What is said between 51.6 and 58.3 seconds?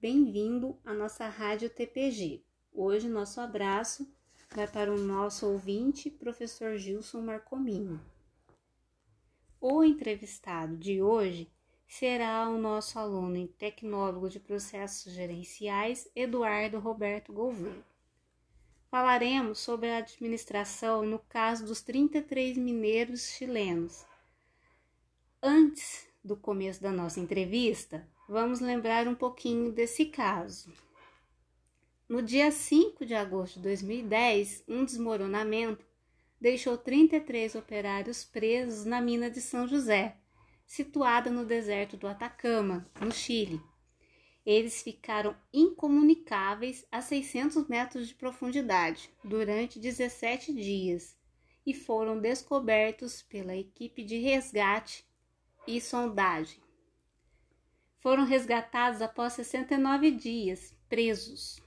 e foram descobertos pela equipe de resgate e sondagem. Foram